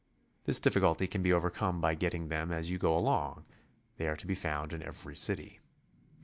[0.45, 3.45] This difficulty can be well overcome by getting them as you go along;
[3.97, 5.59] they are to he found in every city.